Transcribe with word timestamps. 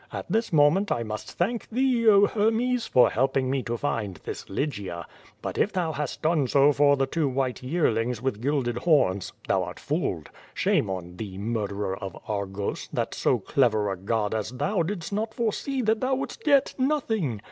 At 0.11 0.31
this 0.31 0.51
moment 0.51 0.91
I 0.91 1.03
must 1.03 1.33
thank 1.33 1.69
thee, 1.69 2.09
oh, 2.09 2.25
Hermes, 2.25 2.87
for 2.87 3.11
helping 3.11 3.51
me 3.51 3.61
to 3.61 3.77
find 3.77 4.15
this 4.23 4.49
Lygia. 4.49 5.05
But 5.43 5.59
if 5.59 5.71
thou 5.71 5.91
hast 5.91 6.23
done 6.23 6.47
so 6.47 6.73
for 6.73 6.97
the 6.97 7.05
two 7.05 7.27
white 7.29 7.61
yearlings 7.61 8.19
with 8.19 8.41
gilded 8.41 8.79
horns, 8.79 9.31
thou 9.47 9.61
art 9.61 9.79
fooled. 9.79 10.31
Shame 10.55 10.89
on 10.89 11.17
thee, 11.17 11.37
murderer 11.37 11.95
of 11.95 12.17
Argos, 12.27 12.89
that 12.91 13.13
so 13.13 13.37
clever 13.37 13.91
a 13.91 13.95
god 13.95 14.33
as 14.33 14.49
thou 14.49 14.81
did 14.81 15.11
not 15.11 15.35
foresee 15.35 15.83
that 15.83 16.01
thou 16.01 16.15
wouldst 16.15 16.43
get 16.43 16.73
nothing. 16.79 17.39